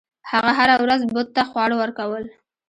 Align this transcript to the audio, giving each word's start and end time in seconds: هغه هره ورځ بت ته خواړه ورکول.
هغه 0.31 0.51
هره 0.59 0.75
ورځ 0.83 1.01
بت 1.13 1.27
ته 1.35 1.41
خواړه 1.49 1.75
ورکول. 1.81 2.23